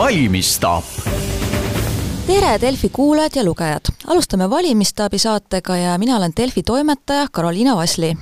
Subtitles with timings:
[0.00, 0.84] valimisstaap
[2.30, 3.80] tere, Delfi kuulajad ja lugejad!
[4.06, 8.16] alustame Valimistaabi saatega ja mina olen Delfi toimetaja Karoliina Vasli.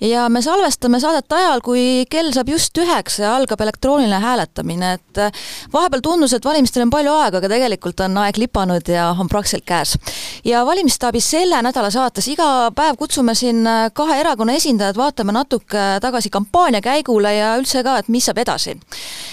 [0.00, 5.20] ja me salvestame saadet ajal, kui kell saab just üheksa ja algab elektrooniline hääletamine, et
[5.72, 9.68] vahepeal tundus, et valimistel on palju aega, aga tegelikult on aeg lipanud ja on praktiliselt
[9.68, 9.98] käes.
[10.44, 16.30] ja Valimistaabi selle nädala saates iga päev kutsume siin kahe erakonna esindajad, vaatame natuke tagasi
[16.30, 18.80] kampaania käigule ja üldse ka, et mis saab edasi.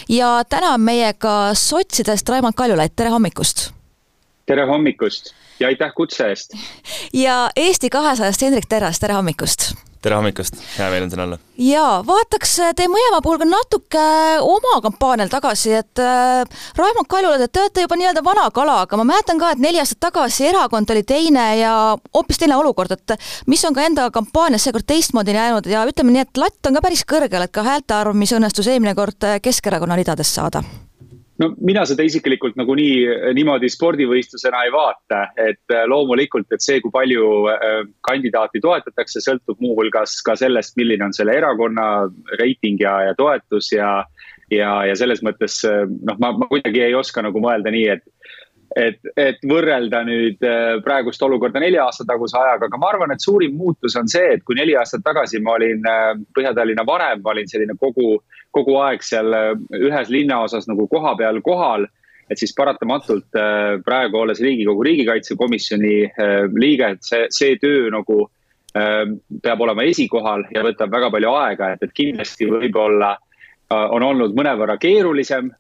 [0.09, 3.78] ja täna on meiega sotsidest Raimond Kaljulaid, tere hommikust!
[4.49, 6.57] Tere hommikust ja aitäh kutse eest!
[7.13, 9.73] ja Eesti kahesajast Hendrik Terras, tere hommikust!
[10.01, 11.37] tere hommikust, hea meel on siin olla.
[11.59, 14.05] jaa, vaataks teie mõlema puhul ka natuke
[14.41, 19.01] oma kampaanial tagasi, et äh, Raimond Kaljulaid, et te olete juba nii-öelda vana kala, aga
[19.01, 21.73] ma mäletan ka, et neli aastat tagasi erakond oli teine ja
[22.15, 23.19] hoopis teine olukord, et
[23.51, 26.87] mis on ka enda kampaanias seekord teistmoodi läinud ja ütleme nii, et latt on ka
[26.89, 30.63] päris kõrgel, et ka häälte arv, mis õnnestus eelmine kord Keskerakonna ridadest saada
[31.39, 36.93] no mina seda isiklikult nagunii niimoodi spordivõistlusena ei vaata, et äh, loomulikult, et see, kui
[36.93, 41.89] palju äh, kandidaati toetatakse, sõltub muuhulgas ka sellest, milline on selle erakonna
[42.39, 43.99] reiting ja, ja toetus ja.
[44.51, 48.05] ja, ja selles mõttes noh, ma, ma kuidagi ei oska nagu mõelda nii, et
[48.77, 50.43] et, et võrrelda nüüd
[50.85, 54.43] praegust olukorda nelja aasta taguse ajaga, aga ma arvan, et suurim muutus on see, et
[54.45, 55.81] kui neli aastat tagasi ma olin
[56.37, 58.19] Põhja-Tallinna vanem, ma olin selline kogu
[58.55, 61.87] kogu aeg seal äh, ühes linnaosas nagu kohapeal kohal.
[62.29, 68.27] et siis paratamatult äh, praegu olles Riigikogu riigikaitsekomisjoni äh, liige, et see, see töö nagu
[69.41, 73.15] peab olema esikohal ja võtab väga palju aega, et, et kindlasti võib-olla
[73.69, 75.51] on olnud mõnevõrra keerulisem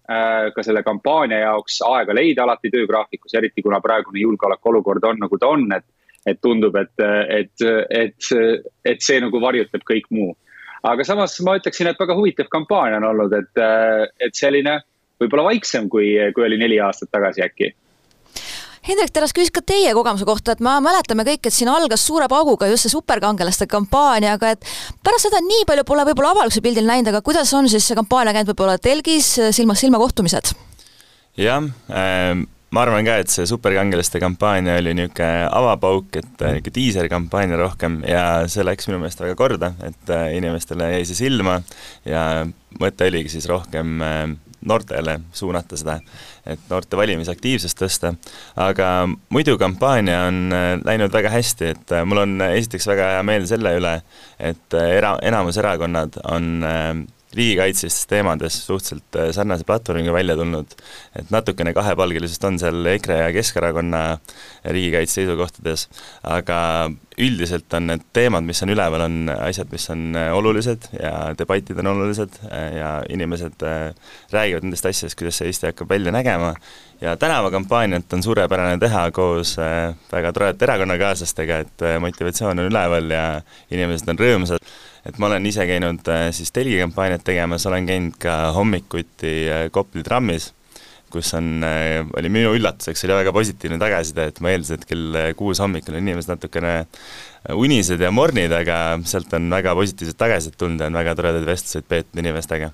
[0.55, 5.51] ka selle kampaania jaoks aega leida alati töögraafikus, eriti kuna praegune julgeolekuolukord on nagu ta
[5.53, 5.85] on, et.
[6.25, 6.91] et tundub, et,
[7.31, 8.25] et, et,
[8.85, 10.33] et see nagu varjutab kõik muu
[10.83, 14.79] aga samas ma ütleksin, et väga huvitav kampaania on olnud, et, äh, et selline
[15.19, 17.73] võib-olla vaiksem, kui, kui oli neli aastat tagasi äkki
[18.87, 22.29] Hendrik Terras küsis ka teie kogemuse kohta, et me mäletame kõik, et siin algas suure
[22.31, 24.69] pauguga just see superkangelaste kampaania, aga et
[25.03, 28.35] pärast seda nii palju pole võib-olla avalikkuse pildil näinud, aga kuidas on siis see kampaania
[28.35, 30.55] käinud võib-olla telgis, silmast silma kohtumised?
[31.39, 36.75] jah ähm ma arvan ka, et see superkangelaste kampaania oli niisugune avapauk, et äh, niisugune
[36.75, 41.59] diiserkampaania rohkem ja see läks minu meelest väga korda, et äh, inimestele jäi see silma
[42.07, 42.45] ja
[42.79, 44.21] mõte oligi siis rohkem äh,
[44.65, 45.99] noortele suunata seda,
[46.45, 48.13] et noorte valimisaktiivsust tõsta.
[48.55, 50.49] aga muidu kampaania on
[50.85, 53.95] läinud väga hästi, et mul on esiteks väga hea meel selle üle,
[54.39, 56.65] et era-, enamus erakonnad on
[57.35, 60.71] riigikaitselistes teemades suhteliselt äh, sarnase platvormiga välja tulnud,
[61.15, 64.01] et natukene kahepalgelisust on seal EKRE ja Keskerakonna
[64.65, 65.85] riigikaitse seisukohtades,
[66.25, 66.57] aga
[67.19, 71.77] üldiselt on need teemad, mis on üleval, on asjad, mis on äh, olulised ja debatid
[71.83, 73.61] on olulised äh, ja inimesed
[74.33, 76.55] räägivad nendest asjadest, kuidas see Eesti hakkab välja nägema,
[77.01, 79.53] ja tänavakampaaniat on suurepärane teha koos
[80.11, 83.25] väga toredate erakonnakaaslastega, et motivatsioon on üleval ja
[83.69, 84.71] inimesed on rõõmsad
[85.05, 90.03] et ma olen ise käinud äh, siis telgikampaaniat tegemas, olen käinud ka hommikuti äh, Kopli
[90.03, 90.53] trammis,
[91.13, 95.17] kus on, äh, oli minu üllatuseks, oli väga positiivne tagasiside, et ma eeldasin, et kell
[95.39, 96.75] kuus hommikul on inimesed natukene
[97.55, 101.87] unised ja mornid, aga sealt on väga positiivset tagasisidet tulnud ja on väga toredaid vestluseid
[101.87, 102.71] peetud inimestega.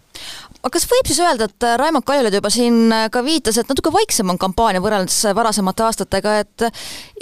[0.58, 4.34] aga kas võib siis öelda, et Raimond Kaljulaid juba siin ka viitas, et natuke vaiksem
[4.34, 6.70] on kampaania võrreldes varasemate aastatega, et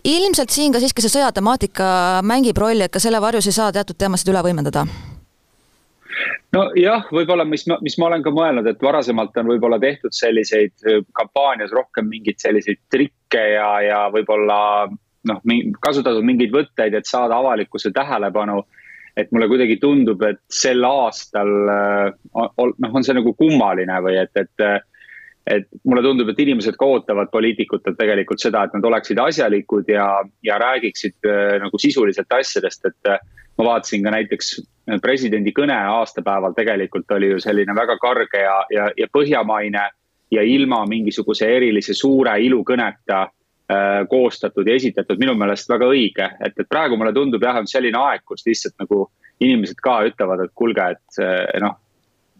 [0.08, 4.00] ilmselt siin ka siiski see sõjatemaatika mängib rolli, et ka selle varjus ei saa teatud
[4.00, 4.88] teemasid üle võimendada?
[6.54, 11.02] Nojah, võib-olla, mis mis ma olen ka mõelnud, et varasemalt on võib-olla tehtud selliseid äh,
[11.18, 14.88] kampaanias rohkem mingeid selliseid trikke ja, ja võib-olla
[15.30, 15.44] noh,
[15.84, 18.64] kasutatud mingeid võtteid, et saada avalikkuse tähelepanu.
[19.18, 24.34] et mulle kuidagi tundub, et sel aastal äh, noh, on see nagu kummaline või et,
[24.36, 24.68] et
[25.48, 30.08] et mulle tundub, et inimesed ka ootavad poliitikutelt tegelikult seda, et nad oleksid asjalikud ja,
[30.44, 33.00] ja räägiksid äh, nagu sisuliselt asjadest, et.
[33.12, 33.20] Äh,
[33.58, 38.56] ma vaatasin ka näiteks äh, presidendi kõne aastapäeval tegelikult oli ju selline väga karge ja,
[38.74, 39.90] ja, ja põhjamaine.
[40.34, 46.56] ja ilma mingisuguse erilise suure ilukõneta äh, koostatud ja esitatud, minu meelest väga õige, et,
[46.58, 50.56] et praegu mulle tundub jah, on selline aeg, kus lihtsalt nagu inimesed ka ütlevad, et
[50.58, 51.78] kuulge, et noh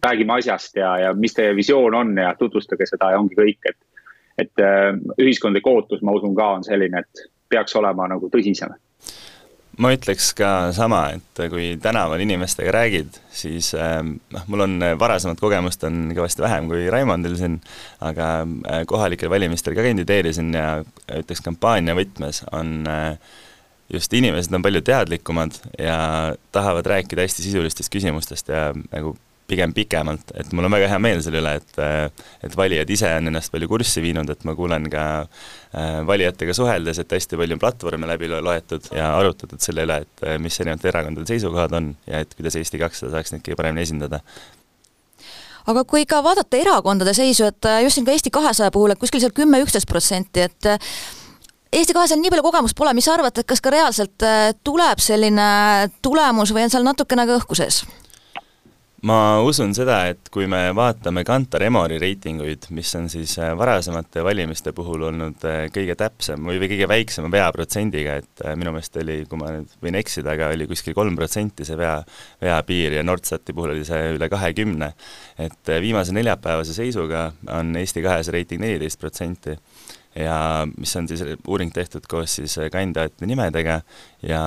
[0.04, 3.80] räägime asjast ja, ja mis teie visioon on ja tutvustage seda ja ongi kõik, et.
[4.38, 4.90] et äh,
[5.20, 8.74] ühiskondlik ootus, ma usun ka on selline, et peaks olema nagu tõsisem
[9.78, 15.40] ma ütleks ka sama, et kui tänaval inimestega räägid, siis ähm, noh, mul on varasemat
[15.42, 17.56] kogemust on kõvasti vähem kui Raimondil siin,
[18.04, 20.68] aga äh, kohalikel valimistel ka kandideerisin ja
[21.18, 23.18] ütleks kampaania võtmes on äh,
[23.92, 25.98] just inimesed on palju teadlikumad ja
[26.54, 29.16] tahavad rääkida hästi sisulistest küsimustest ja nagu
[29.48, 31.78] pigem pikemalt, et mul on väga hea meel selle üle, et
[32.46, 37.00] et valijad ise on ennast palju kurssi viinud, et ma kuulen ka äh, valijatega suheldes,
[37.02, 41.28] et hästi palju on platvorme läbi loetud ja arutatud selle üle, et mis erinevate erakondade
[41.28, 44.22] seisukohad on ja et kuidas Eesti kakssada saaks neid kõige paremini esindada
[45.70, 49.22] aga kui ka vaadata erakondade seisu, et just siin ka Eesti kahesaja puhul, et kuskil
[49.22, 50.72] seal kümme-üksteist protsenti, et
[51.74, 54.24] Eesti kahesajal nii palju kogemust pole, mis sa arvad, et kas ka reaalselt
[54.64, 55.50] tuleb selline
[56.04, 57.82] tulemus või on seal natukene ka õhku sees?
[59.04, 64.22] Ma usun seda, et kui me vaatame Kantar Emori reitinguid, mis on siis äh, varasemate
[64.24, 68.96] valimiste puhul olnud äh, kõige täpsem või, või kõige väiksema veaprotsendiga, et äh, minu meelest
[69.02, 71.98] oli, kui ma nüüd võin eksida, aga oli kuskil kolm protsenti see vea,
[72.40, 74.92] veapiir ja Nordsati puhul oli see üle kahekümne.
[75.38, 79.56] et viimase neljapäevase seisuga on Eesti kahesaja reiting neliteist protsenti
[80.16, 83.80] ja mis on siis uuring tehtud koos siis kandidaatide nimedega
[84.22, 84.44] ja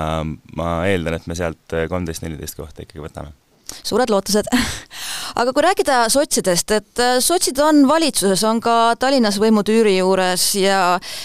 [0.56, 3.36] ma eeldan, et me sealt kolmteist-neliteist kohta ikkagi võtame
[3.84, 4.50] suured lootused.
[5.40, 10.82] Aga kui rääkida sotsidest, et äh, sotsid on valitsuses, on ka Tallinnas võimutüüri juures ja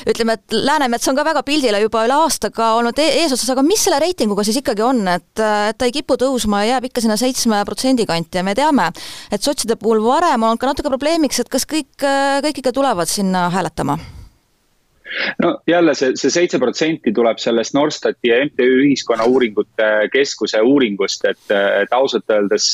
[0.08, 3.64] ütleme, et Läänemets on ka väga pildile juba üle aasta ka olnud e eesotsas, aga
[3.66, 6.90] mis selle reitinguga siis ikkagi on, et, äh, et ta ei kipu tõusma ja jääb
[6.90, 8.90] ikka sinna seitsme protsendi kanti ja me teame,
[9.32, 13.10] et sotside puhul varem on ka natuke probleemiks, et kas kõik, äh, kõik ikka tulevad
[13.10, 13.98] sinna hääletama
[15.42, 21.44] no jälle see, see seitse protsenti tuleb sellest Norstati ja MTÜ Ühiskonnauuringute Keskuse uuringust, et,
[21.82, 22.70] et ausalt öeldes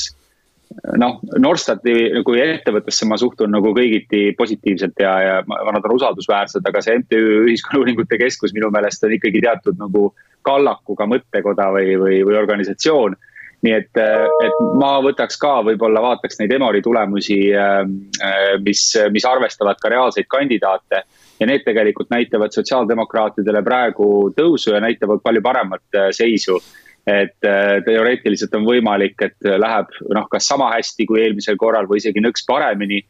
[1.01, 1.93] noh, Norstati
[2.25, 7.23] kui ettevõttesse ma suhtun nagu kõigiti positiivselt ja, ja nad on usaldusväärsed, aga see MTÜ
[7.47, 10.09] Ühiskonnauuringute Keskus minu meelest on ikkagi teatud nagu
[10.47, 13.17] kallakuga mõttekoda või, või, või organisatsioon.
[13.65, 17.41] nii et, et ma võtaks ka, võib-olla vaataks neid Emori tulemusi,
[18.63, 21.03] mis, mis arvestavad ka reaalseid kandidaate
[21.39, 26.59] ja need tegelikult näitavad sotsiaaldemokraatidele praegu tõusu ja näitavad palju paremat äh, seisu.
[27.07, 31.97] et äh, teoreetiliselt on võimalik, et läheb noh, kas sama hästi kui eelmisel korral või
[32.03, 33.01] isegi nõks paremini.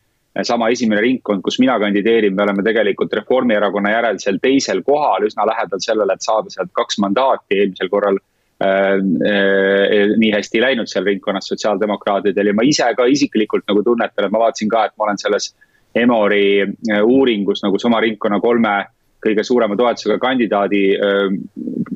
[0.43, 5.43] sama esimene ringkond, kus mina kandideerin, me oleme tegelikult Reformierakonna järel seal teisel kohal, üsna
[5.45, 8.19] lähedal sellele, et saada sealt kaks mandaati, eelmisel korral
[8.63, 8.99] Äh,
[9.31, 14.25] äh, nii hästi ei läinud seal ringkonnas sotsiaaldemokraatidel ja ma ise ka isiklikult nagu tunnetan,
[14.25, 15.53] et ma vaatasin ka, et ma olen selles
[16.00, 18.78] Emori äh, uuringus nagu sama ringkonna kolme
[19.19, 21.24] kõige suurema toetusega kandidaadi äh,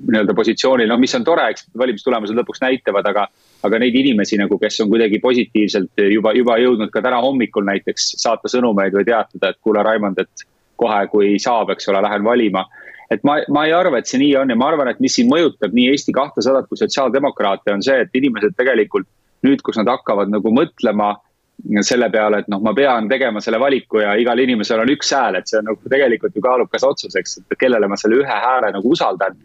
[0.03, 3.27] nii-öelda positsioonil, noh, mis on tore, eks valimistulemused lõpuks näitavad, aga.
[3.63, 8.09] aga neid inimesi nagu, kes on kuidagi positiivselt juba, juba jõudnud ka täna hommikul näiteks
[8.19, 10.43] saata sõnumeid või teatada, et kuule, Raimond, et
[10.83, 12.65] kohe, kui saab, eks ole, lähen valima.
[13.11, 15.29] et ma, ma ei arva, et see nii on ja ma arvan, et mis siin
[15.29, 19.07] mõjutab nii Eesti kahtesadat kui sotsiaaldemokraate, on see, et inimesed tegelikult
[19.45, 21.13] nüüd, kus nad hakkavad nagu mõtlema
[21.85, 25.37] selle peale, et noh, ma pean tegema selle valiku ja igal inimesel on üks hääl,
[25.39, 28.71] et see on nagu tegelikult ju kaalukas otsus, eks, et kellele ma selle ühe hääle
[28.75, 29.37] nagu usaldan.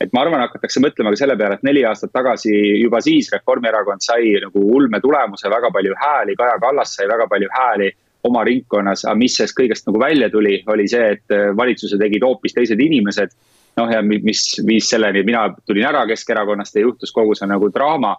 [0.00, 4.04] et ma arvan, hakatakse mõtlema ka selle peale, et neli aastat tagasi juba siis Reformierakond
[4.04, 7.90] sai nagu ulme tulemuse, väga palju hääli, Kaja Kallas sai väga palju hääli
[8.28, 12.54] oma ringkonnas, aga mis sellest kõigest nagu välja tuli, oli see, et valitsuse tegid hoopis
[12.54, 13.34] teised inimesed.
[13.78, 18.16] noh, ja mis viis selleni, mina tulin ära Keskerakonnast ja juhtus kogu see nagu draama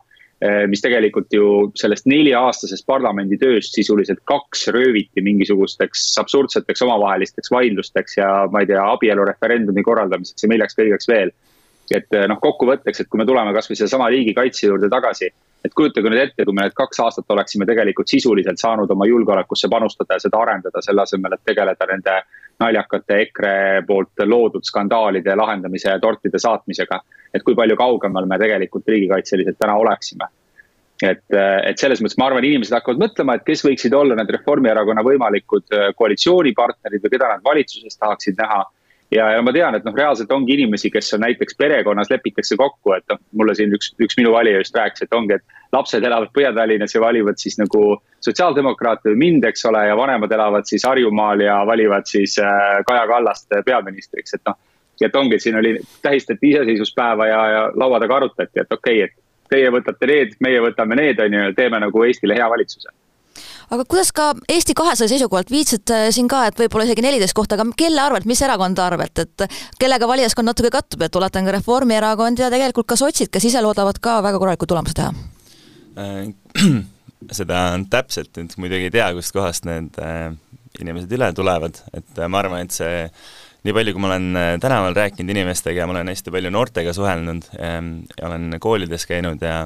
[0.71, 8.29] mis tegelikult ju sellest nelja-aastasest parlamendi tööst sisuliselt kaks rööviti mingisugusteks absurdseteks omavahelisteks vaidlusteks ja
[8.51, 11.33] ma ei tea, abielureferendumi korraldamiseks ja milleks kõigeks veel.
[11.91, 15.31] et eh, noh, kokkuvõtteks, et kui me tuleme kasvõi sedasama riigikaitse juurde tagasi,
[15.65, 19.69] et kujutage nüüd ette, kui me need kaks aastat oleksime tegelikult sisuliselt saanud oma julgeolekusse
[19.71, 22.15] panustada ja seda arendada, selle asemel, et tegeleda nende
[22.63, 23.53] naljakate EKRE
[23.87, 27.01] poolt loodud skandaalide lahendamise ja tortide saatmisega.
[27.33, 30.27] et kui palju kaugemal me tegelikult riigikaitseliselt täna oleksime.
[31.03, 31.23] et,
[31.63, 35.77] et selles mõttes ma arvan, inimesed hakkavad mõtlema, et kes võiksid olla need Reformierakonna võimalikud
[35.95, 38.65] koalitsioonipartnerid või keda nad valitsuses tahaksid näha
[39.11, 42.93] ja, ja ma tean, et noh, reaalselt ongi inimesi, kes on näiteks perekonnas lepitakse kokku,
[42.97, 46.31] et noh, mulle siin üks, üks minu valija just rääkis, et ongi, et lapsed elavad
[46.35, 47.83] Põhja-Tallinnas ja valivad siis nagu
[48.25, 53.07] sotsiaaldemokraate või mind, eks ole, ja vanemad elavad siis Harjumaal ja valivad siis äh, Kaja
[53.09, 54.57] Kallast peaministriks, et noh.
[55.01, 59.09] et ongi, et siin oli, tähistati iseseisvuspäeva ja, ja laua taga arutati, et okei okay,,
[59.09, 62.91] et teie võtate need, meie võtame need, on ju, teeme nagu Eestile hea valitsuse
[63.69, 67.57] aga kuidas ka Eesti kahesaja seisukohalt, viitsid äh, siin ka, et võib-olla isegi neliteist kohta,
[67.57, 69.45] aga kelle arvelt, mis erakonna arvelt, et
[69.81, 74.01] kellega valijaskond natuke kattub, et tuletan ka Reformierakond ja tegelikult ka sotsid, kes ise loodavad
[74.01, 75.13] ka väga korraliku tulemuse teha?
[75.99, 76.31] Äh,
[77.39, 80.31] seda täpselt nüüd muidugi ei tea, kustkohast need äh,
[80.79, 83.05] inimesed üle tulevad, et ma arvan, et see
[83.67, 87.49] nii palju, kui ma olen tänaval rääkinud inimestega ja ma olen hästi palju noortega suhelnud
[87.59, 87.89] ähm,
[88.23, 89.65] olen koolides käinud ja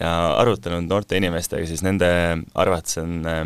[0.00, 2.08] ja arutanud noorte inimestega, siis nende
[2.54, 3.44] arvates on äh,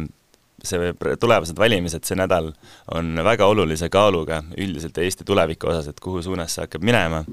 [0.65, 2.51] see tulevased valimised see nädal
[2.95, 7.25] on väga olulise kaaluga üldiselt Eesti tuleviku osas, et kuhu suunas see hakkab minema.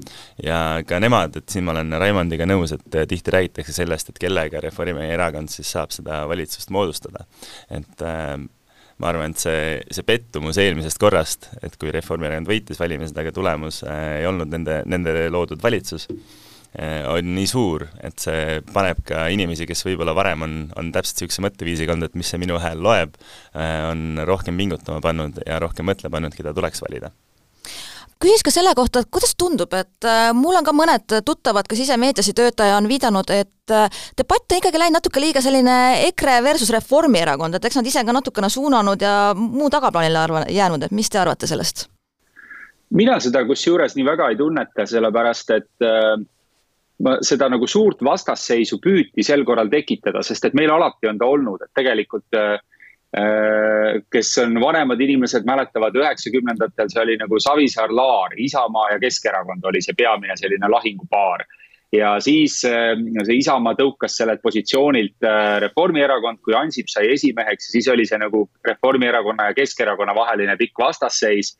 [0.42, 4.60] ja ka nemad, et siin ma olen Raimondiga nõus, et tihti räägitakse sellest, et kellega
[4.64, 7.24] Reformierakond siis saab seda valitsust moodustada.
[7.70, 8.36] et äh,
[8.98, 13.82] ma arvan, et see, see pettumus eelmisest korrast, et kui Reformierakond võitis valimised, aga tulemus
[13.88, 16.42] äh, ei olnud nende, nende loodud valitsus äh,,
[17.08, 21.44] on nii suur, et see paneb ka inimesi, kes võib-olla varem on, on täpselt niisuguse
[21.46, 25.86] mõtteviisiga olnud, et mis see minu hääl loeb äh,, on rohkem pingutama pannud ja rohkem
[25.86, 27.12] mõtlema pannud, keda tuleks valida
[28.24, 31.76] küsiks ka selle kohta, et kuidas tundub, et äh, mul on ka mõned tuttavad, ka
[31.76, 33.74] sisemeediasi töötaja on viidanud, et
[34.16, 35.74] debatt on ikkagi läinud natuke liiga selline
[36.10, 40.86] EKRE versus Reformierakond, et eks nad ise ka natukene suunanud ja muu tagaplaanile arva-, jäänud,
[40.86, 41.88] et mis te arvate sellest?
[42.94, 46.14] mina seda kusjuures nii väga ei tunneta, sellepärast et äh,
[47.26, 51.64] seda nagu suurt vastasseisu püüti sel korral tekitada, sest et meil alati on ta olnud,
[51.66, 52.58] et tegelikult äh,
[53.14, 59.82] Äh, kes on vanemad inimesed, mäletavad üheksakümnendatel, see oli nagu Savisaar-Laar, Isamaa ja Keskerakond oli
[59.84, 61.44] see peamine selline lahingupaar.
[61.94, 65.28] ja siis äh, see Isamaa tõukas sellelt positsioonilt
[65.62, 71.54] Reformierakond, kui Ansip sai esimeheks, siis oli see nagu Reformierakonna ja Keskerakonna vaheline pikk vastasseis.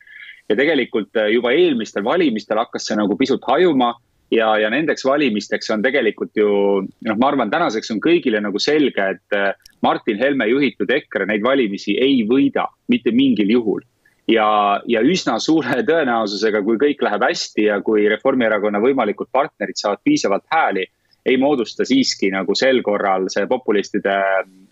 [0.49, 3.93] ja tegelikult juba eelmistel valimistel hakkas see nagu pisut hajuma
[4.35, 6.49] ja, ja nendeks valimisteks on tegelikult ju
[6.83, 9.51] noh, ma arvan, tänaseks on kõigile nagu selge, et äh,
[9.85, 13.83] Martin Helme juhitud EKRE neid valimisi ei võida mitte mingil juhul.
[14.27, 20.01] ja, ja üsna suure tõenäosusega, kui kõik läheb hästi ja kui Reformierakonna võimalikud partnerid saavad
[20.03, 20.85] piisavalt hääli,
[21.25, 24.17] ei moodusta siiski nagu sel korral see populistide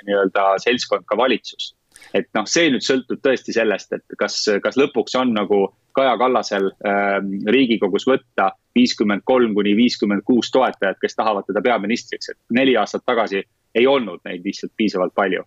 [0.03, 1.73] nii-öelda seltskond ka valitsust
[2.13, 6.71] et noh, see nüüd sõltub tõesti sellest, et kas, kas lõpuks on nagu Kaja Kallasel
[6.85, 7.17] äh,
[7.53, 13.05] Riigikogus võtta viiskümmend kolm kuni viiskümmend kuus toetajat, kes tahavad teda peaministriks, et neli aastat
[13.05, 13.43] tagasi
[13.75, 15.43] ei olnud neid lihtsalt piisavalt palju.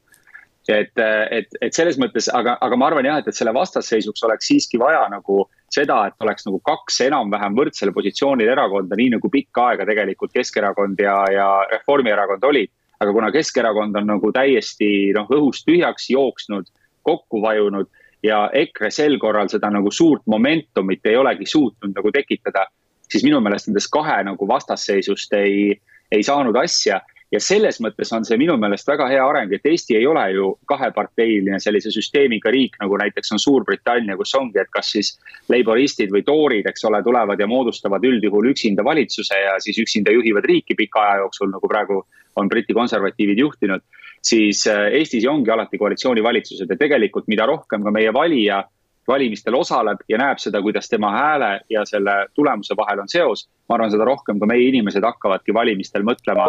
[0.69, 0.99] et,
[1.31, 4.81] et, et selles mõttes, aga, aga ma arvan jah, et, et selle vastasseisuks oleks siiski
[4.83, 9.87] vaja nagu seda, et oleks nagu kaks enam-vähem võrdsel positsioonil erakonda, nii nagu pikka aega
[9.87, 16.11] tegelikult Keskerakond ja, ja Reformierakond olid aga kuna Keskerakond on nagu täiesti noh, õhust tühjaks
[16.11, 16.69] jooksnud,
[17.07, 17.91] kokku vajunud
[18.23, 22.67] ja EKRE sel korral seda nagu suurt momentumit ei olegi suutnud nagu tekitada,
[23.11, 25.77] siis minu meelest nendest kahe nagu vastasseisust ei,
[26.13, 27.01] ei saanud asja
[27.33, 30.53] ja selles mõttes on see minu meelest väga hea areng, et Eesti ei ole ju
[30.71, 35.13] kaheparteiline sellise süsteemiga riik, nagu näiteks on Suurbritannia, kus ongi, et kas siis
[35.53, 40.47] laboristid või toorid, eks ole, tulevad ja moodustavad üldjuhul üksinda valitsuse ja siis üksinda juhivad
[40.47, 42.05] riiki pika aja jooksul, nagu praegu
[42.37, 43.83] on Briti konservatiivid juhtinud.
[44.23, 48.65] siis äh, Eestis ju ongi alati koalitsioonivalitsused ja tegelikult, mida rohkem ka meie valija
[49.09, 53.49] valimistel osaleb ja näeb seda, kuidas tema hääle ja selle tulemuse vahel on seos.
[53.69, 56.49] ma arvan, seda rohkem ka meie inimesed hakkavadki valimistel mõtlema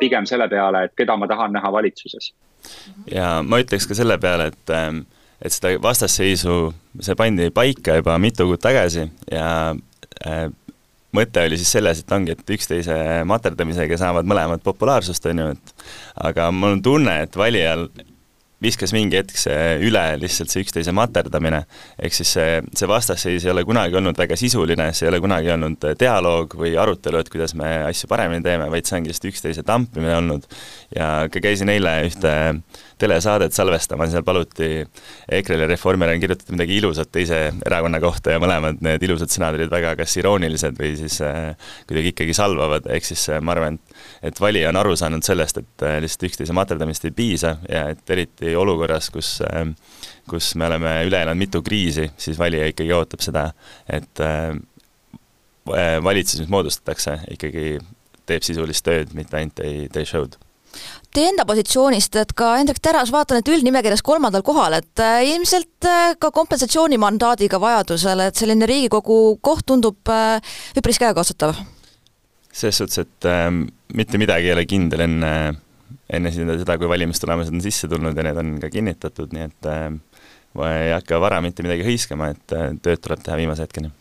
[0.00, 2.32] pigem selle peale, et keda ma tahan näha valitsuses.
[3.14, 5.04] ja ma ütleks ka selle peale, et ähm,
[5.42, 6.56] et seda vastasseisu,
[7.00, 9.50] see pandi paika juba mitu kuud tagasi ja
[10.26, 10.48] äh,
[11.14, 12.96] mõte oli siis selles, et ongi, et üksteise
[13.28, 15.74] materdamisega saavad mõlemad populaarsust, on ju, et
[16.28, 17.86] aga mul on tunne, et valijal
[18.62, 21.62] viskas mingi hetk see üle lihtsalt see üksteise materdamine,
[22.02, 25.52] ehk siis see, see vastasseis ei ole kunagi olnud väga sisuline, see ei ole kunagi
[25.54, 29.64] olnud dialoog või arutelu, et kuidas me asju paremini teeme, vaid see ongi lihtsalt üksteise
[29.66, 30.48] tampimine olnud.
[30.96, 32.34] ja ka käisin eile ühte
[32.98, 38.82] telesaadet salvestama, seal paluti EKRE-l ja Reformierakonnal kirjutada midagi ilusat teise erakonna kohta ja mõlemad
[38.82, 41.54] need ilusad sõnad olid väga kas iroonilised või siis äh,
[41.86, 43.87] kuidagi ikkagi salvavad, ehk siis äh, ma arvan, et
[44.22, 48.10] et valija on aru saanud sellest, et äh, lihtsalt üksteise materdamist ei piisa ja et
[48.10, 49.64] eriti olukorras, kus äh,
[50.28, 53.48] kus me oleme üle elanud mitu kriisi, siis valija ikkagi ootab seda,
[53.88, 54.52] et äh,
[56.04, 57.78] valitsus, mis moodustatakse, ikkagi
[58.28, 60.36] teeb sisulist tööd, mitte ainult ei tee show'd.
[61.14, 65.88] Teie enda positsioonist, et ka Hendrik Terras, vaatan, et üldnimekirjas kolmandal kohal, et ilmselt
[66.20, 70.12] ka kompensatsioonimandaadiga vajadusel, et selline Riigikogu koht tundub
[70.78, 71.56] üpris käegakatsutav
[72.58, 73.48] selles suhtes, et äh,
[73.98, 75.32] mitte midagi ei ole kindel enne,
[76.10, 79.88] enne seda, kui valimistulemused on sisse tulnud ja need on ka kinnitatud, nii et äh,
[80.68, 83.92] ei hakka vara mitte midagi hõiskama, et äh, tööd tuleb teha viimase hetkeni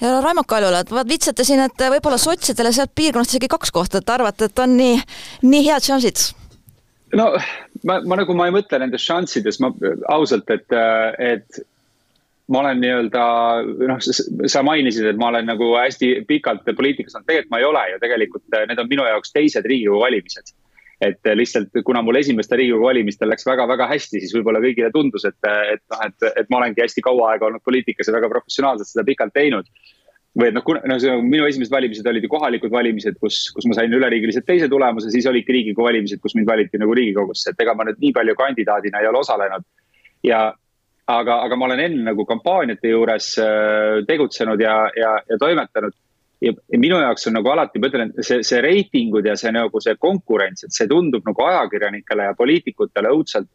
[0.00, 4.12] ja Raimond Kaljulaid, vaat vitsate siin, et võib-olla sotsidele sealt piirkonnast isegi kaks kohta, et
[4.12, 5.00] arvate, et on nii,
[5.44, 6.30] nii head šansid?
[7.18, 7.26] no
[7.84, 9.72] ma, ma nagu, ma ei mõtle nendes šanssides, ma
[10.14, 10.78] ausalt, et,
[11.18, 11.60] et
[12.50, 13.24] ma olen nii-öelda
[13.90, 14.00] noh,
[14.50, 18.00] sa mainisid, et ma olen nagu hästi pikalt poliitikas olnud, tegelikult ma ei ole ju,
[18.02, 20.52] tegelikult eh, need on minu jaoks teised Riigikogu valimised.
[21.00, 25.24] et eh, lihtsalt, kuna mul esimestel Riigikogu valimistel läks väga-väga hästi, siis võib-olla kõigile tundus,
[25.28, 28.30] et, eh, et noh, et, et ma olengi hästi kaua aega olnud poliitikas ja väga
[28.32, 29.70] professionaalselt seda pikalt teinud
[30.38, 33.66] või et noh, kuna no see minu esimesed valimised olid ju kohalikud valimised, kus, kus
[33.66, 37.64] ma sain üleriigiliselt teise tulemuse, siis olidki riigikogu valimised, kus mind valiti nagu riigikogusse, et
[37.64, 39.66] ega ma nüüd nii palju kandidaadina ei ole osalenud.
[40.26, 40.50] ja
[41.10, 45.96] aga, aga ma olen enne nagu kampaaniate juures äh, tegutsenud ja, ja, ja toimetanud.
[46.40, 49.96] ja minu jaoks on nagu alati, ma ütlen, see, see reitingud ja see nagu see
[50.00, 53.50] konkurents, et see tundub nagu ajakirjanikele ja poliitikutele õudselt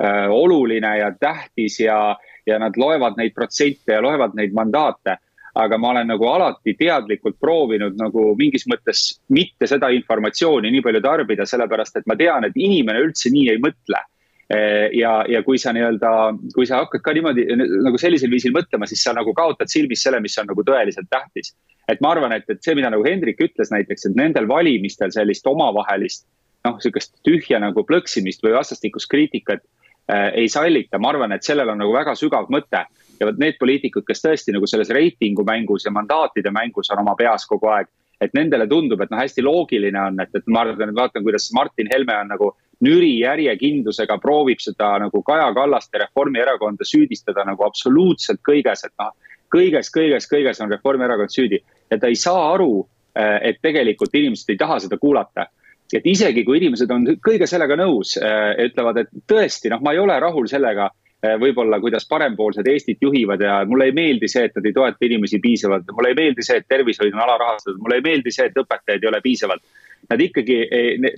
[0.00, 1.98] äh, oluline ja tähtis ja,
[2.46, 5.18] ja nad loevad neid protsente ja loevad neid mandaate
[5.54, 11.02] aga ma olen nagu alati teadlikult proovinud nagu mingis mõttes mitte seda informatsiooni nii palju
[11.04, 13.98] tarbida, sellepärast et ma tean, et inimene üldse nii ei mõtle.
[13.98, 14.19] Eh,
[14.50, 16.08] ja, ja kui sa nii-öelda,
[16.56, 20.18] kui sa hakkad ka niimoodi nagu sellisel viisil mõtlema, siis sa nagu kaotad silmis selle,
[20.24, 21.54] mis on nagu tõeliselt tähtis.
[21.88, 25.46] et ma arvan, et, et see, mida nagu Hendrik ütles näiteks, et nendel valimistel sellist
[25.46, 26.26] omavahelist
[26.66, 29.62] noh, sihukest tühja nagu plõksimist või vastastikust kriitikat
[30.10, 32.84] äh, ei sallita, ma arvan, et sellel on nagu väga sügav mõte
[33.20, 37.16] ja vot need poliitikud, kes tõesti nagu selles reitingu mängus ja mandaatide mängus on oma
[37.18, 37.88] peas kogu aeg.
[38.20, 41.46] et nendele tundub, et noh, hästi loogiline on, et, et ma arvan, et vaatan, kuidas
[41.56, 42.50] Martin Helme on nagu
[42.84, 49.12] nüri järjekindlusega proovib seda nagu Kaja Kallast ja Reformierakonda süüdistada nagu absoluutselt kõiges, et noh.
[49.50, 51.58] kõiges, kõiges, kõiges on Reformierakond süüdi
[51.90, 55.46] ja ta ei saa aru, eh, et tegelikult inimesed ei taha seda kuulata
[55.90, 59.98] et isegi kui inimesed on kõige sellega nõus, eh, ütlevad, et tõesti, noh, ma ei
[59.98, 60.86] ole rahul sellega
[61.20, 65.04] Eh, võib-olla, kuidas parempoolsed Eestit juhivad ja mulle ei meeldi see, et nad ei toeta
[65.04, 65.90] inimesi piisavalt.
[65.92, 69.08] mulle ei meeldi see, et tervishoid on alarahastatud, mulle ei meeldi see, et õpetajaid ei
[69.10, 69.60] ole piisavalt.
[70.08, 70.56] Nad ikkagi,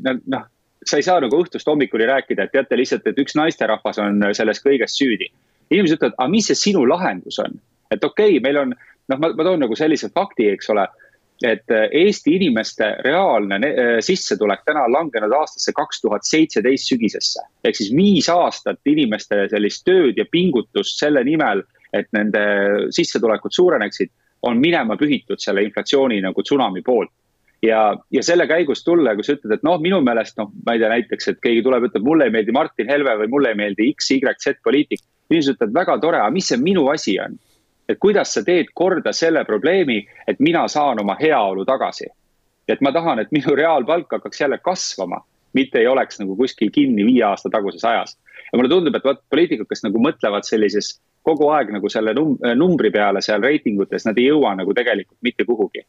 [0.03, 0.49] nad noh,
[0.87, 4.63] sa ei saa nagu õhtust hommikuni rääkida, et teate lihtsalt, et üks naisterahvas on selles
[4.65, 5.31] kõiges süüdi.
[5.71, 7.61] inimesed ütlevad, aga mis see sinu lahendus on?
[7.91, 8.75] et okei okay,, meil on,
[9.09, 10.89] noh, ma, ma toon nagu sellise fakti, eks ole
[11.43, 17.43] et äh, Eesti inimeste reaalne äh, sissetulek täna on langenud aastasse kaks tuhat seitseteist sügisesse.
[17.65, 22.43] ehk siis viis aastat inimeste sellist tööd ja pingutust selle nimel, et nende
[22.91, 24.11] sissetulekud suureneksid,
[24.43, 27.11] on minema pühitud selle inflatsiooni nagu tsunami poolt.
[27.63, 30.83] Ja, ja selle käigus tulla, kui sa ütled, et noh, minu meelest noh, ma ei
[30.83, 33.93] tea, näiteks, et keegi tuleb, ütleb, mulle ei meeldi Martin Helme või mulle ei meeldi
[33.95, 35.05] X, Y, Z poliitik.
[35.31, 37.39] inimesed ütlevad, väga tore, aga mis see minu asi on
[37.89, 42.07] et kuidas sa teed korda selle probleemi, et mina saan oma heaolu tagasi.
[42.69, 45.19] et ma tahan, et minu reaalpalk hakkaks jälle kasvama,
[45.53, 48.17] mitte ei oleks nagu kuskil kinni viie aasta taguses ajas.
[48.53, 52.39] ja mulle tundub, et vot poliitikud, kes nagu mõtlevad sellises kogu aeg nagu selle num
[52.57, 55.85] numbri peale seal reitingutes, nad ei jõua nagu tegelikult mitte kuhugi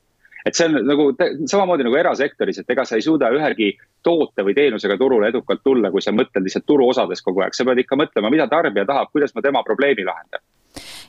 [0.46, 3.72] et see on nagu samamoodi nagu erasektoris, et ega sa ei suuda ühegi
[4.04, 7.84] toote või teenusega turule edukalt tulla, kui sa mõtled lihtsalt turuosades kogu aeg, sa pead
[7.84, 10.44] ikka mõtlema, mida tarbija tahab, kuidas ma tema probleemi lahendan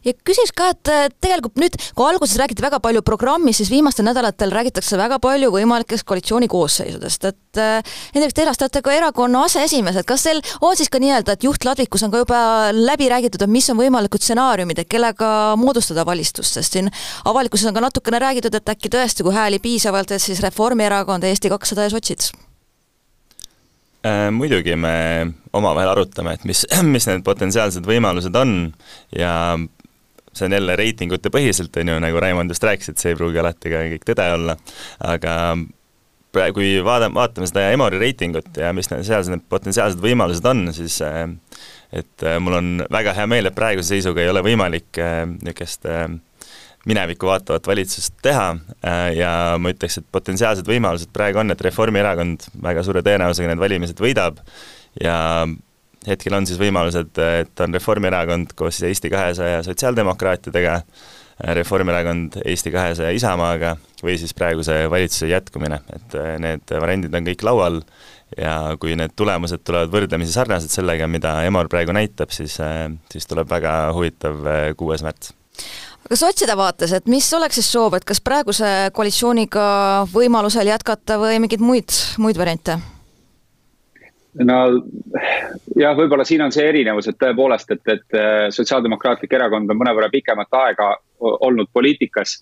[0.05, 4.53] ja küsiks ka, et tegelikult nüüd, kui alguses räägiti väga palju programmist, siis viimastel nädalatel
[4.55, 7.62] räägitakse väga palju võimalikest koalitsiooni koosseisudest, et
[8.14, 12.07] näiteks te olete ka erakonna aseesimees, et kas teil on siis ka nii-öelda, et juhtladvikus
[12.07, 12.40] on ka juba
[12.75, 15.29] läbi räägitud, et mis on võimalikud stsenaariumid, et kellega
[15.61, 16.90] moodustada valitsust, sest siin
[17.25, 21.53] avalikkuses on ka natukene räägitud, et äkki tõesti, kui hääli piisavalt, et siis Reformierakond, Eesti
[21.53, 22.33] kakssada ja sotsid.
[24.05, 24.29] Äh,?
[24.35, 26.64] muidugi me omavahel arutame, et mis,
[26.95, 28.75] mis need potentsiaalsed võimalused on.
[29.17, 29.57] Ja
[30.38, 33.40] see on jälle reitingute põhiselt, on ju, nagu Raimond just rääkis, et see ei pruugi
[33.42, 34.59] alati ka kõik tõde olla,
[35.12, 35.35] aga
[36.35, 40.99] praegu, kui vaada, vaatame seda Emori reitingut ja mis seal need potentsiaalsed võimalused on, siis
[41.05, 41.25] äh,
[41.94, 45.90] et äh, mul on väga hea meel, et praeguse seisuga ei ole võimalik äh, niisugust
[46.85, 48.51] minevikku vaatavat valitsust teha
[49.16, 54.03] ja ma ütleks, et potentsiaalsed võimalused praegu on, et Reformierakond väga suure tõenäosusega need valimised
[54.05, 54.42] võidab
[55.01, 55.14] ja
[56.09, 60.81] hetkel on siis võimalused, et on Reformierakond koos siis Eesti kahesaja sotsiaaldemokraatidega,
[61.59, 67.47] Reformierakond Eesti kahesaja Isamaaga või siis praeguse valitsuse jätkumine, et äh, need variandid on kõik
[67.47, 67.81] laual
[68.38, 73.27] ja kui need tulemused tulevad võrdlemisi sarnased sellega, mida Emor praegu näitab, siis, äh, siis
[73.31, 75.35] tuleb väga huvitav äh, kuues märts
[76.05, 79.64] aga sotside vaates, et mis oleks siis soov, et kas praeguse koalitsiooniga
[80.12, 82.77] võimalusel jätkata või mingeid muid, muid variante?
[84.42, 84.57] No
[85.79, 90.11] jah, võib-olla siin on see erinevus, et tõepoolest, et, et äh, Sotsiaaldemokraatlik Erakond on mõnevõrra
[90.12, 92.40] pikemat aega olnud poliitikas.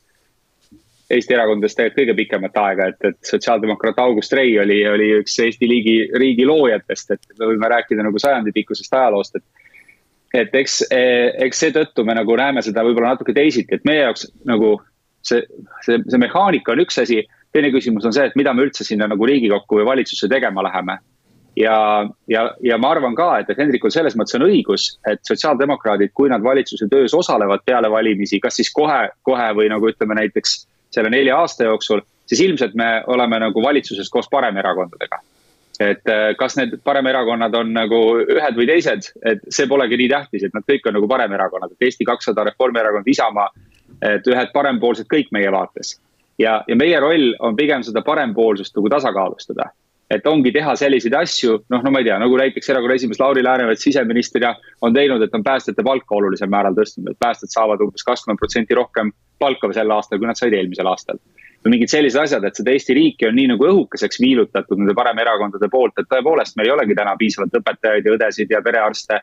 [1.13, 5.69] Eesti erakondadest tegelikult kõige pikemat aega, et, et sotsiaaldemokraat August Rei oli, oli üks Eesti
[5.69, 9.45] liigi, riigi loojatest, et me võime rääkida nagu sajandipikkusest ajaloost, et.
[10.33, 14.79] et eks, eks seetõttu me nagu näeme seda võib-olla natuke teisiti, et meie jaoks nagu
[15.21, 15.45] see,
[15.85, 17.21] see, see mehaanika on üks asi.
[17.53, 20.97] teine küsimus on see, et mida me üldse sinna nagu Riigikokku või valitsusse tegema läheme
[21.57, 26.13] ja, ja, ja ma arvan ka, et, et Hendrikul selles mõttes on õigus, et sotsiaaldemokraadid,
[26.17, 30.63] kui nad valitsuse töös osalevad peale valimisi, kas siis kohe, kohe või nagu ütleme näiteks
[30.93, 35.21] selle nelja aasta jooksul, siis ilmselt me oleme nagu valitsuses koos paremerakondadega.
[35.81, 40.45] et äh, kas need paremerakonnad on nagu ühed või teised, et see polegi nii tähtis,
[40.45, 43.49] et nad kõik on nagu paremerakonnad, et Eesti kakssada, Reformierakond, Isamaa
[44.03, 45.99] et ühed parempoolsed kõik meie vaates.
[46.39, 49.71] ja, ja meie roll on pigem seda parempoolsust nagu tasakaalustada
[50.13, 53.45] et ongi teha selliseid asju, noh, no ma ei tea, nagu näiteks erakonna esimees Lauri
[53.45, 54.53] Läänemets siseministrina
[54.85, 58.77] on teinud, et on päästjate palka olulisel määral tõstnud, et päästjad saavad umbes kakskümmend protsenti
[58.77, 61.21] rohkem palka sel aastal, kui nad said eelmisel aastal.
[61.63, 65.69] või mingid sellised asjad, et seda Eesti riiki on nii nagu õhukeseks viilutatud nende paremerakondade
[65.71, 69.21] poolt, et tõepoolest meil ei olegi täna piisavalt õpetajaid ja õdesid ja perearste.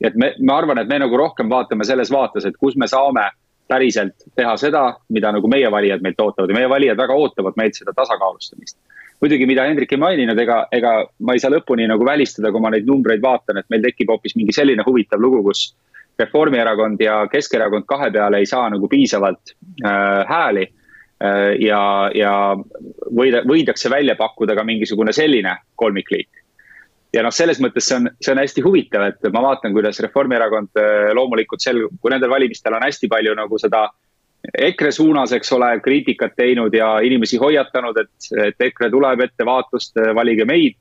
[0.00, 3.26] et me, ma arvan, et me nagu rohkem vaatame selles vaates, et kus me saame
[3.68, 7.74] päriselt teha seda, mida nagu meie valijad meilt ootavad ja meie valijad väga ootavad meilt
[7.74, 8.78] seda tasakaalustamist
[9.20, 10.94] muidugi, mida Hendrik ei maininud, ega, ega
[11.26, 14.36] ma ei saa lõpuni nagu välistada, kui ma neid numbreid vaatan, et meil tekib hoopis
[14.38, 15.70] mingi selline huvitav lugu, kus
[16.20, 19.54] Reformierakond ja Keskerakond kahe peale ei saa nagu piisavalt
[19.84, 21.54] äh, hääli äh,.
[21.60, 22.34] ja, ja
[23.16, 26.28] võida, võidakse välja pakkuda ka mingisugune selline kolmikliik.
[27.12, 30.80] ja noh, selles mõttes see on, see on hästi huvitav, et ma vaatan, kuidas Reformierakond
[30.80, 33.98] äh, loomulikult sel, kui nendel valimistel on hästi palju nagu seda äh,
[34.40, 40.46] EKRE suunas, eks ole, kriitikat teinud ja inimesi hoiatanud, et, et EKRE tuleb ettevaatust, valige
[40.48, 40.78] meid.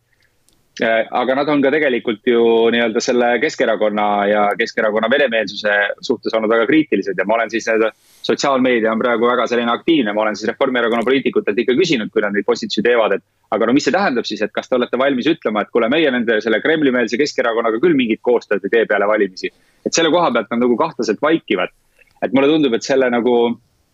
[0.80, 2.41] aga nad on ka tegelikult ju
[2.72, 5.74] nii-öelda selle Keskerakonna ja Keskerakonna venemeelsuse
[6.08, 7.89] suhtes olnud väga kriitilised ja ma olen siis nii-öelda.
[8.24, 12.32] sotsiaalmeedia on praegu väga selline aktiivne, ma olen siis Reformierakonna poliitikutelt ikka küsinud, kui nad
[12.32, 13.26] neid postitusi teevad, et.
[13.52, 16.15] aga no mis see tähendab siis, et kas te olete valmis ütlema, et kuule, meie
[16.15, 19.52] nende selle Kremli-meelse Keskerakonnaga küll mingit koostööd ei tee peale valimisi.
[19.84, 21.76] et selle koha pealt nad nagu kahtlaselt vaikivad
[22.21, 23.36] et mulle tundub, et selle nagu,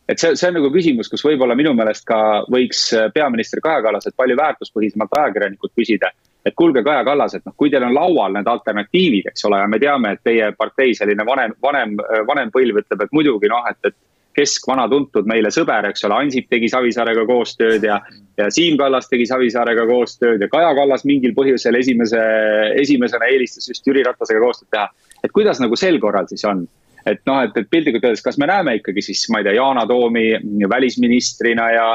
[0.09, 2.19] et see, see on nagu küsimus, kus võib-olla minu meelest ka
[2.51, 6.11] võiks peaminister Kaja Kallaselt palju väärtuspõhisemalt ajakirjanikud küsida.
[6.45, 9.67] et kuulge, Kaja Kallas, et noh, kui teil on laual need alternatiivid, eks ole, ja
[9.67, 11.95] me teame, et teie partei selline vanem, vanem,
[12.27, 13.95] vanem põlv ütleb, et muidugi noh, et, et
[14.35, 17.99] keskvana tuntud meile sõber, eks ole, Ansip tegi Savisaarega koostööd ja,
[18.37, 22.21] ja Siim Kallas tegi Savisaarega koostööd ja Kaja Kallas mingil põhjusel esimese,
[22.81, 24.89] esimesena eelistas just Jüri Ratasega koostööd teha.
[25.23, 26.65] et kuidas nagu sel korral siis on?
[27.05, 29.85] Et noh, et, et piltlikult öeldes, kas me näeme ikkagi siis, ma ei tea, Yana
[29.89, 30.31] Toomi
[30.69, 31.87] välisministrina ja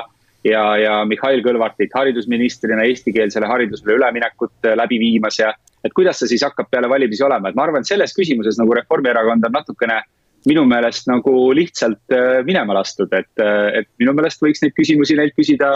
[0.44, 5.53] ja, ja Mihhail Kõlvartit haridusministrina eestikeelsele haridusele üleminekut äh, läbi viimas ja.
[5.85, 8.75] et kuidas see siis hakkab peale valimisi olema, et ma arvan, et selles küsimuses nagu
[8.77, 10.01] Reformierakond on natukene
[10.49, 15.18] minu meelest nagu lihtsalt äh, minema lastud, et, äh, et minu meelest võiks neid küsimusi
[15.18, 15.73] neilt küsida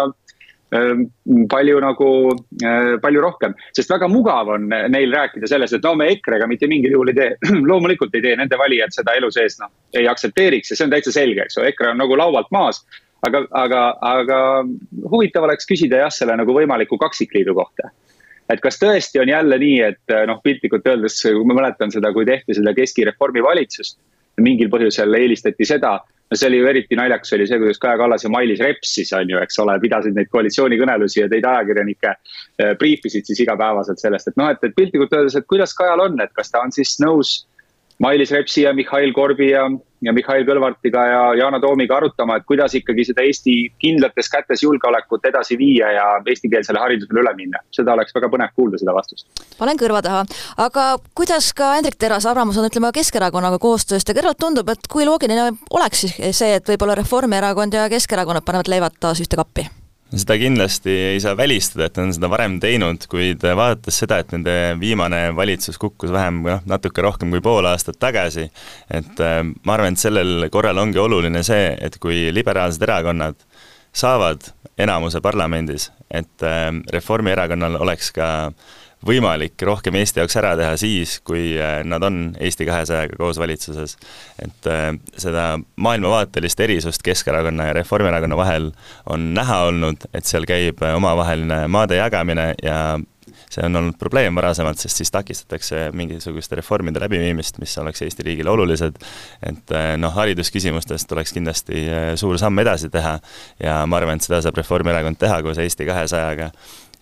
[1.50, 2.09] palju nagu,
[3.03, 3.55] palju rohkem.
[3.77, 7.18] sest väga mugav on neil rääkida sellest, et no me EKRE-ga mitte mingil juhul ei
[7.18, 7.31] tee.
[7.70, 11.14] loomulikult ei tee, nende valijad seda elu sees noh, ei aktsepteeriks ja see on täitsa
[11.14, 12.83] selge, eks ju, EKRE on nagu laualt maas.
[13.24, 14.38] aga, aga, aga
[15.11, 17.88] huvitav oleks küsida jah, selle nagu võimaliku kaksikliidu kohta
[18.53, 22.27] et kas tõesti on jälle nii, et noh, piltlikult öeldes, kui ma mäletan seda, kui
[22.29, 23.98] tehti seda keskireformi valitsust.
[24.40, 28.24] mingil põhjusel eelistati seda no see oli ju eriti naljakas oli see, kuidas Kaja Kallas
[28.24, 32.74] ja Mailis Reps siis on ju, eks ole, pidasid neid koalitsioonikõnelusi ja teid ajakirjanikke äh,
[32.80, 36.32] briifisid siis igapäevaselt sellest, et noh, et, et piltlikult öeldes, et kuidas Kajal on, et
[36.37, 37.42] kas ta on siis nõus
[38.02, 39.68] Mailis Repsi ja Mihhail Korbi ja,
[40.04, 45.28] ja Mihhail Kõlvartiga ja Yana Toomiga arutama, et kuidas ikkagi seda Eesti kindlates kätes julgeolekut
[45.30, 47.62] edasi viia ja eestikeelsele haridusele üle minna.
[47.74, 49.26] seda oleks väga põnev kuulda, seda vastust.
[49.58, 50.24] panen kõrva taha,
[50.66, 55.04] aga kuidas ka Hendrik Terras arvamus on, ütleme Keskerakonnaga koostööst ja kõrvalt tundub, et kui
[55.04, 59.68] loogiline oleks siis see, et võib-olla Reformierakond ja Keskerakonnad panevad leivad taas ühte kappi?
[60.20, 64.35] Seda kindlasti ei saa välistada, et nad on seda varem teinud, kuid vaadates seda, et
[64.35, 68.48] nende viimane valitsus kukkus vähem, noh, natuke rohkem kui pool aastat tagasi,
[68.90, 73.38] et äh, ma arvan, et sellel korral ongi oluline see, et kui liberaalsed erakonnad
[73.94, 78.72] saavad enamuse parlamendis, et äh, Reformierakonnal oleks ka äh,
[79.06, 83.96] võimalik rohkem Eesti jaoks ära teha siis, kui äh, nad on Eesti kahesajaga koos valitsuses.
[84.42, 84.90] et äh,
[85.20, 88.70] seda maailmavaatelist erisust Keskerakonna ja Reformierakonna vahel
[89.06, 92.98] on näha olnud, et seal käib äh, omavaheline maade jagamine ja
[93.54, 98.50] see on olnud probleem varasemalt, sest siis takistatakse mingisuguste reformide läbiviimist, mis oleks Eesti riigile
[98.50, 98.96] olulised.
[99.46, 101.84] et noh, haridusküsimustes tuleks kindlasti
[102.18, 103.18] suur samm edasi teha
[103.62, 106.50] ja ma arvan, et seda saab Reformierakond teha koos Eesti kahesajaga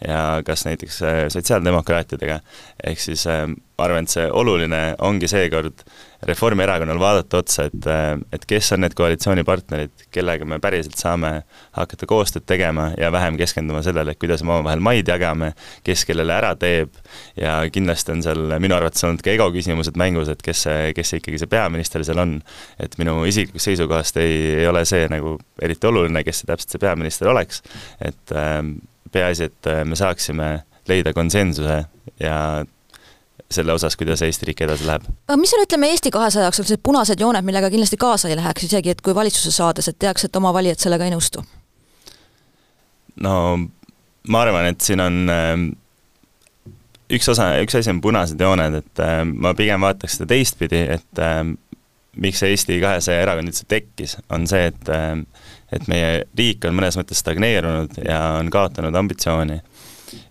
[0.08, 2.40] ja kas näiteks äh, sotsiaaldemokraatidega,
[2.84, 5.84] ehk siis äh, ma arvan, et see oluline ongi seekord
[6.22, 11.32] Reformierakonnal vaadata otsa, et, äh, et kes on need koalitsioonipartnerid, kellega me päriselt saame
[11.78, 15.52] hakata koostööd tegema ja vähem keskenduma sellele, et kuidas me omavahel maid jagame,
[15.86, 16.94] kes kellele ära teeb.
[17.38, 21.10] Ja kindlasti on seal minu arvates olnud ka ego küsimused mängus, et kes see, kes
[21.10, 22.38] see ikkagi see peaminister seal on.
[22.82, 26.82] et minu isiklikust seisukohast ei, ei ole see nagu eriti oluline, kes see täpselt see
[26.82, 27.62] peaminister oleks,
[28.00, 28.76] et ähm,
[29.12, 30.52] peaasi, et äh, me saaksime
[30.88, 31.84] leida konsensuse
[32.20, 32.36] ja
[33.52, 35.04] selle osas, kuidas Eesti riik edasi läheb.
[35.28, 38.66] aga mis on, ütleme, Eesti kahesaja jaoks sellised punased jooned, millega kindlasti kaasa ei läheks,
[38.68, 41.44] isegi et kui valitsusse saades, et teaks, et oma valijad sellega ei nõustu?
[43.22, 43.34] no
[44.28, 45.52] ma arvan, et siin on äh,
[47.12, 51.24] üks osa, üks asi on punased jooned, et äh, ma pigem vaataks seda teistpidi, et
[52.16, 54.90] miks see Eesti kahesaja erakond üldse tekkis, on see, et
[55.72, 59.56] et meie riik on mõnes mõttes stagneerunud ja on kaotanud ambitsiooni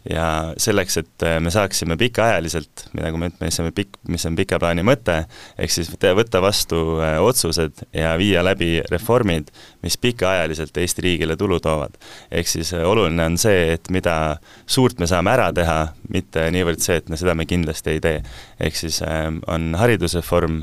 [0.09, 4.83] ja selleks, et äh, me saaksime pikaajaliselt, nagu me ütleme, pikk, mis on pika plaani
[4.85, 5.21] mõte,
[5.61, 9.51] ehk siis võtta vastu äh, otsused ja viia läbi reformid,
[9.85, 11.97] mis pikaajaliselt Eesti riigile tulu toovad.
[12.31, 16.81] ehk siis äh, oluline on see, et mida suurt me saame ära teha, mitte niivõrd
[16.83, 18.21] see, et no seda me kindlasti ei tee.
[18.59, 19.01] ehk siis
[19.47, 20.61] on haridusreform,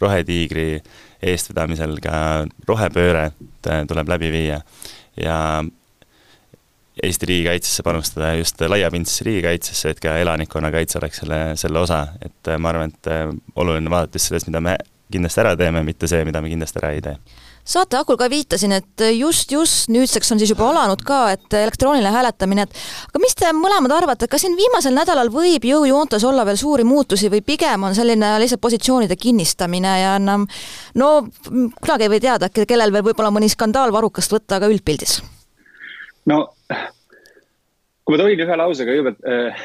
[0.00, 0.82] Rohetiigri
[1.24, 2.16] eestvedamisel ka
[2.68, 3.30] rohepööre
[3.88, 4.60] tuleb läbi viia
[5.20, 5.38] ja
[7.02, 12.52] Eesti riigikaitsesse panustada ja just laiapindsesse riigikaitsesse, et ka elanikkonnakaitse oleks selle, selle osa, et
[12.52, 13.24] äh, ma arvan, et äh,
[13.56, 14.76] oluline vaadata just sellest, mida me
[15.12, 17.16] kindlasti ära teeme, mitte see, mida me kindlasti ära ei tee
[17.64, 22.12] saate hakul ka viitasin, et just, just nüüdseks on siis juba alanud ka, et elektrooniline
[22.12, 26.60] hääletamine, et aga mis te mõlemad arvate, kas siin viimasel nädalal võib jõujoontes olla veel
[26.60, 30.44] suuri muutusi või pigem on selline lihtsalt positsioonide kinnistamine ja enam
[31.00, 31.14] no
[31.48, 35.22] kunagi ei või teada, kellel veel võib-olla mõni skandaal varrukast võtta, aga üldpildis?
[36.28, 36.44] no
[38.04, 39.64] kui ma tohin ühe lausega kõigepealt, äh,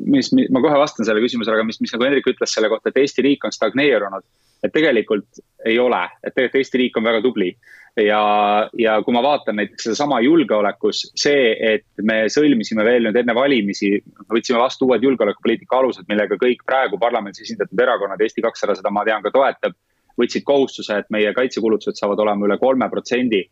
[0.00, 2.90] mis, mis, ma kohe vastan sellele küsimusele, aga mis, mis nagu Hendrik ütles selle kohta,
[2.90, 4.24] et Eesti riik on stagneerunud.
[4.64, 7.50] et tegelikult ei ole, et tegelikult Eesti riik on väga tubli.
[8.00, 8.20] ja,
[8.80, 13.98] ja kui ma vaatan näiteks sedasama julgeolekus, see, et me sõlmisime veel nüüd enne valimisi,
[14.32, 19.04] võtsime vastu uued julgeolekupoliitika alused, millega kõik praegu parlamendis esindatud erakonnad, Eesti kakssada seda ma
[19.04, 19.76] tean ka toetab,
[20.18, 23.44] võtsid kohustuse, et meie kaitsekulutused saavad olema üle kolme protsendi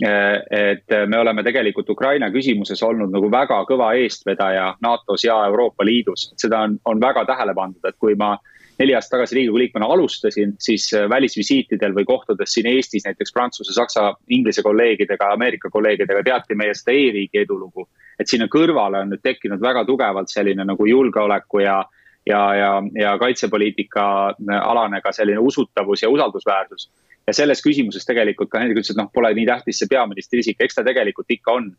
[0.00, 6.32] et me oleme tegelikult Ukraina küsimuses olnud nagu väga kõva eestvedaja NATO-s ja Euroopa Liidus.
[6.36, 8.36] seda on, on väga tähele pandud, et kui ma
[8.78, 14.14] neli aastat tagasi Riigikogu liikmena alustasin, siis välisvisiitidel või kohtudes siin Eestis näiteks Prantsuse, Saksa,
[14.28, 17.88] Inglise kolleegidega, Ameerika kolleegidega teati meie seda e-riigi edulugu.
[18.20, 21.82] et sinna kõrvale on nüüd tekkinud väga tugevalt selline nagu julgeoleku ja
[22.26, 26.90] ja, ja, ja kaitsepoliitika alane ka selline usutavus ja usaldusväärsus
[27.26, 30.60] ja selles küsimuses tegelikult ka Hendrik ütles, et noh, pole nii tähtis see peaministri isik,
[30.60, 31.72] eks ta tegelikult ikka on.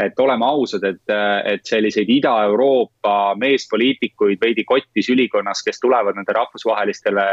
[0.00, 1.12] et oleme ausad, et,
[1.44, 7.24] et selliseid Ida-Euroopa meespoliitikuid veidi kottis ülikonnas, kes tulevad nende rahvusvahelistele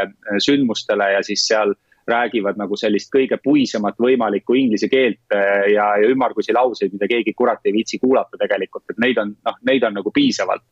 [0.44, 1.72] sündmustele ja siis seal
[2.08, 7.32] räägivad nagu sellist kõige puisemat võimalikku inglise keelt äh, ja, ja ümmargusi lauseid, mida keegi
[7.36, 10.64] kurat ei viitsi kuulata tegelikult, et neid on, noh, neid on nagu piisavalt.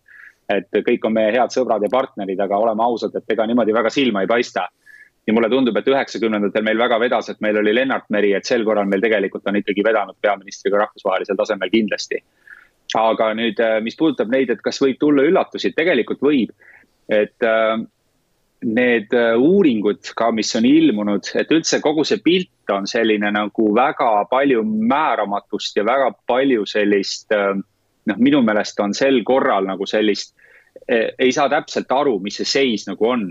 [0.48, 3.90] Et kõik on meie head sõbrad ja partnerid, aga oleme ausad, et ega niimoodi väga
[3.90, 4.68] silma ei paista
[5.26, 8.64] ja mulle tundub, et üheksakümnendatel meil väga vedas, et meil oli Lennart Meri, et sel
[8.66, 12.22] korral meil tegelikult on ikkagi vedanud peaministriga rahvusvahelisel tasemel kindlasti.
[12.94, 16.52] aga nüüd, äh, mis puudutab neid, et kas võib tulla üllatusi, tegelikult võib.
[17.10, 17.76] et äh,
[18.64, 23.74] need äh, uuringud ka, mis on ilmunud, et üldse kogu see pilt on selline nagu
[23.74, 27.34] väga palju määramatust ja väga palju sellist
[28.06, 30.35] noh, minu meelest on sel korral nagu sellist,
[30.88, 33.30] ei saa täpselt aru, mis see seis nagu on.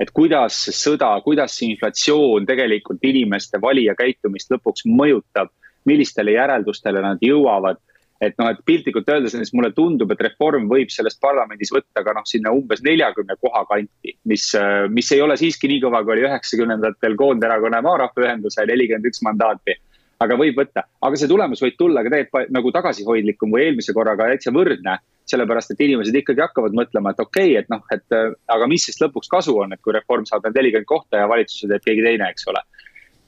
[0.00, 5.52] Et kuidas see sõda, kuidas see inflatsioon tegelikult inimeste valija käitumist lõpuks mõjutab,
[5.88, 7.80] millistele järeldustele nad jõuavad.
[8.24, 12.12] et noh, et piltlikult öeldes, siis mulle tundub, et reform võib sellest parlamendis võtta ka
[12.16, 14.46] noh, sinna umbes neljakümne koha kanti, mis,
[14.88, 19.76] mis ei ole siiski nii kõva, kui oli üheksakümnendatel Koonderakonna ja Maarahvaühenduse nelikümmend üks mandaati.
[20.24, 24.30] Aga võib võtta, aga see tulemus võib tulla ka tegelikult nagu tagasihoidlikum või eelmise korraga
[24.30, 24.96] täitsa võrdne
[25.30, 28.84] sellepärast et inimesed ikkagi hakkavad mõtlema, et okei okay,, et noh, et äh, aga mis
[28.88, 32.04] siis lõpuks kasu on, et kui reform saab need nelikümmend kohta ja valitsuse teeb keegi
[32.04, 32.62] teine, eks ole.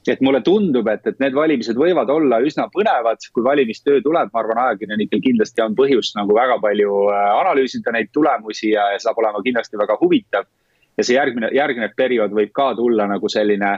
[0.07, 4.39] et mulle tundub, et, et need valimised võivad olla üsna põnevad, kui valimistöö tuleb, ma
[4.39, 9.19] arvan, ajakirjanikel kindlasti on põhjust nagu väga palju äh, analüüsida neid tulemusi ja, ja saab
[9.19, 10.47] olema kindlasti väga huvitav.
[10.97, 13.77] ja see järgmine, järgnev periood võib ka tulla nagu selline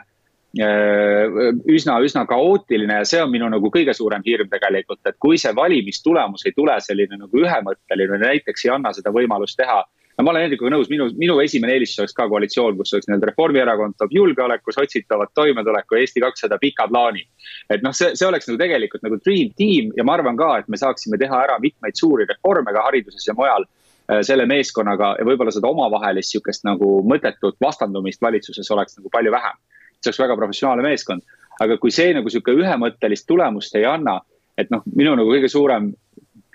[0.57, 1.27] Äh,
[1.69, 5.51] üsna, üsna kaootiline ja see on minu nagu kõige suurem hirm tegelikult, et kui see
[5.53, 9.83] valimistulemus ei tule selline nagu ühemõtteline, näiteks ei anna seda võimalust teha.
[10.17, 13.29] no ma olen Hendrikuga nõus, minu, minu esimene eelistus oleks ka koalitsioon, kus oleks nii-öelda
[13.29, 17.27] Reformierakond toob julgeoleku, sotsid toovad toimetuleku, Eesti kakssada pika plaani.
[17.69, 20.67] et noh, see, see oleks nagu tegelikult nagu dream team ja ma arvan ka, et
[20.67, 25.29] me saaksime teha ära mitmeid suuri reforme ka hariduses ja mujal äh, selle meeskonnaga ja
[25.29, 29.68] võib-olla seda omavahelist sihukest nagu mõttetut vastandumist valitsuses oleks nagu palju vähem
[29.99, 31.21] see oleks väga professionaalne meeskond.
[31.59, 34.19] aga kui see nagu sihuke ühemõttelist tulemust ei anna,
[34.57, 35.91] et noh, minu nagu kõige suurem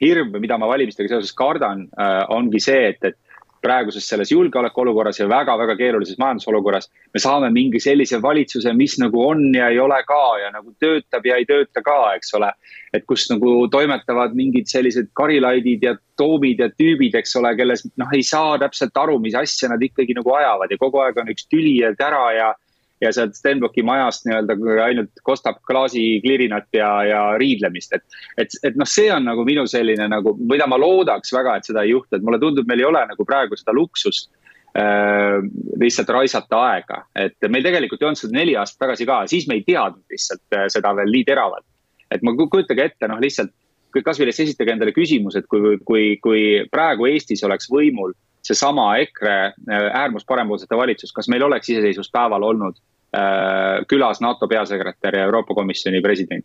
[0.01, 3.19] hirm mida ma valimistega seoses kardan äh,, ongi see, et, et
[3.65, 6.91] praeguses selles julgeolekuolukorras ja väga-väga keerulises majandusolukorras.
[7.15, 11.25] me saame mingi sellise valitsuse, mis nagu on ja ei ole ka ja nagu töötab
[11.27, 12.51] ja ei tööta ka, eks ole.
[12.93, 18.13] et kus nagu toimetavad mingid sellised Karilaidid ja Toomid ja tüübid, eks ole, kelles noh,
[18.15, 21.49] ei saa täpselt aru, mis asja nad ikkagi nagu ajavad ja kogu aeg on üks
[21.49, 22.53] tüli ja tära ja
[23.03, 28.05] ja sealt Stenbocki majast nii-öelda ainult kostab klaasiklirinat ja, ja riidlemist, et.
[28.39, 31.85] et, et noh, see on nagu minu selline nagu, mida ma loodaks väga, et seda
[31.85, 34.31] ei juhtu, et mulle tundub, meil ei ole nagu praegu seda luksust
[34.79, 35.41] äh,
[35.81, 39.59] lihtsalt raisata aega, et meil tegelikult ei olnud seda neli aastat tagasi ka, siis me
[39.59, 41.67] ei teadnud lihtsalt äh, seda veel nii teravalt.
[42.15, 43.51] et ma kujutage ette, noh, lihtsalt
[44.05, 49.87] kasvõi esitage endale küsimus, et kui, kui, kui praegu Eestis oleks võimul seesama EKRE äh,
[49.93, 52.77] äärmus parempoolsete valitsus, kas meil oleks iseseisvuspäeval olnud
[53.17, 56.45] äh, külas NATO peasekretär ja Euroopa Komisjoni president?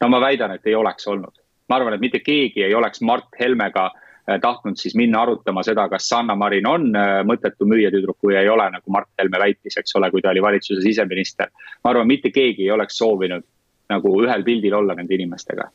[0.00, 1.34] no ma väidan, et ei oleks olnud.
[1.68, 5.88] ma arvan, et mitte keegi ei oleks Mart Helmega äh, tahtnud siis minna arutama seda,
[5.88, 6.90] kas Sanna Marin on
[7.26, 10.82] mõttetu müüjatüdruk või ei ole, nagu Mart Helme väitis, eks ole, kui ta oli valitsuse
[10.82, 11.50] siseminister.
[11.84, 13.44] ma arvan, mitte keegi ei oleks soovinud
[13.90, 15.70] nagu ühel pildil olla nende inimestega.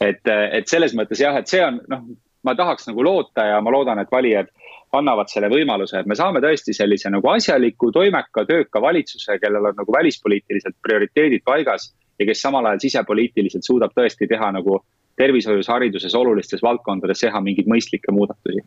[0.00, 2.06] et, et selles mõttes jah, et see on noh,
[2.42, 4.50] ma tahaks nagu loota ja ma loodan, et valijad
[4.92, 9.78] annavad selle võimaluse, et me saame tõesti sellise nagu asjaliku, toimeka, tööka valitsuse, kellel on
[9.80, 14.82] nagu välispoliitiliselt prioriteedid paigas ja kes samal ajal sisepoliitiliselt suudab tõesti teha nagu
[15.16, 18.64] tervishoius, hariduses, olulistes valdkondades teha mingeid mõistlikke muudatusi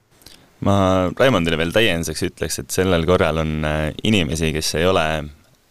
[0.66, 0.76] ma
[1.12, 5.06] Raimondile veel täienduseks ütleks, et sellel korral on äh, inimesi, kes ei ole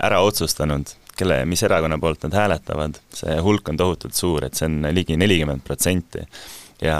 [0.04, 4.68] ära otsustanud, kelle, mis erakonna poolt nad hääletavad, see hulk on tohutult suur, et see
[4.68, 6.26] on ligi nelikümmend protsenti.
[6.82, 6.98] ja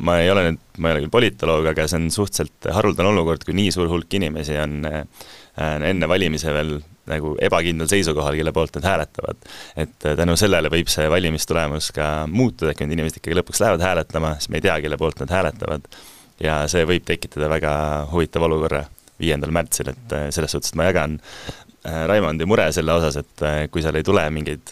[0.00, 3.44] ma ei ole nüüd, ma ei ole küll politoloog, aga see on suhteliselt haruldane olukord,
[3.46, 5.04] kui nii suur hulk inimesi on äh,
[5.88, 6.78] enne valimisi veel
[7.10, 9.48] nagu ebakindlal seisukohal, kelle poolt nad hääletavad.
[9.76, 13.62] et äh, tänu sellele võib see valimistulemus ka muutuda, et kui need inimesed ikkagi lõpuks
[13.62, 15.88] lähevad hääletama, siis me ei tea, kelle poolt nad hääletavad.
[16.42, 17.72] ja see võib tekitada väga
[18.12, 18.84] huvitava olukorra
[19.20, 21.20] viiendal märtsil, et äh, selles suhtes ma jagan
[21.82, 23.42] Raimondi mure selle osas, et
[23.74, 24.70] kui seal ei tule mingeid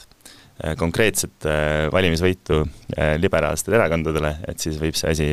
[0.79, 5.31] konkreetset äh, valimisvõitu äh, liberaalsetele erakondadele, et siis võib see asi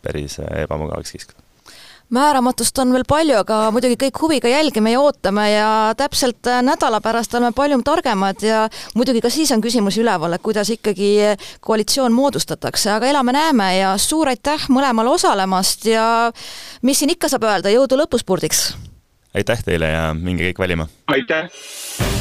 [0.00, 1.50] päris ebamugavaks kiskuda
[2.10, 7.34] määramatust on veel palju, aga muidugi kõik huviga jälgime ja ootame ja täpselt nädala pärast
[7.34, 8.64] oleme palju targemad ja
[8.98, 11.10] muidugi ka siis on küsimusi üleval, et kuidas ikkagi
[11.64, 16.06] koalitsioon moodustatakse, aga elame-näeme ja suur aitäh mõlemale osalemast ja
[16.82, 18.72] mis siin ikka saab öelda, jõudu lõpuspurdiks!
[19.34, 20.90] aitäh teile ja minge kõik valima!
[21.14, 22.19] aitäh!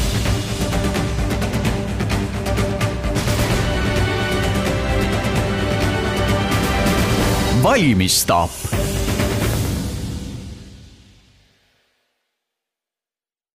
[7.64, 8.50] Valmistab